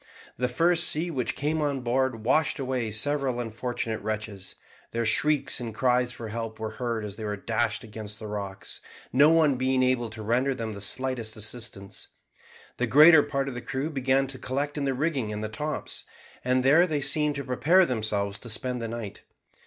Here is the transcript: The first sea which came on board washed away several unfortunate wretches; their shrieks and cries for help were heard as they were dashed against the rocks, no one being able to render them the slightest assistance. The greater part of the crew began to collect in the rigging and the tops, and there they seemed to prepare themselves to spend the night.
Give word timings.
The 0.35 0.47
first 0.47 0.85
sea 0.89 1.11
which 1.11 1.35
came 1.35 1.61
on 1.61 1.81
board 1.81 2.25
washed 2.25 2.57
away 2.57 2.89
several 2.91 3.39
unfortunate 3.39 4.01
wretches; 4.01 4.55
their 4.89 5.05
shrieks 5.05 5.59
and 5.59 5.75
cries 5.75 6.11
for 6.11 6.29
help 6.29 6.59
were 6.59 6.71
heard 6.81 7.05
as 7.05 7.17
they 7.17 7.23
were 7.23 7.37
dashed 7.37 7.83
against 7.83 8.17
the 8.17 8.25
rocks, 8.25 8.81
no 9.13 9.29
one 9.29 9.57
being 9.57 9.83
able 9.83 10.09
to 10.09 10.23
render 10.23 10.55
them 10.55 10.73
the 10.73 10.81
slightest 10.81 11.37
assistance. 11.37 12.07
The 12.77 12.87
greater 12.87 13.21
part 13.21 13.47
of 13.47 13.53
the 13.53 13.61
crew 13.61 13.91
began 13.91 14.25
to 14.25 14.39
collect 14.39 14.75
in 14.75 14.85
the 14.85 14.95
rigging 14.95 15.31
and 15.31 15.43
the 15.43 15.49
tops, 15.49 16.03
and 16.43 16.63
there 16.63 16.87
they 16.87 17.01
seemed 17.01 17.35
to 17.35 17.43
prepare 17.43 17.85
themselves 17.85 18.39
to 18.39 18.49
spend 18.49 18.81
the 18.81 18.87
night. 18.87 19.21